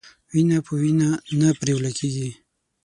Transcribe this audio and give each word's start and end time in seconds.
وينه 0.31 0.57
په 0.65 0.73
وينه 0.81 1.09
نه 1.39 1.49
پريوله 1.59 1.91
کېږي. 1.97 2.29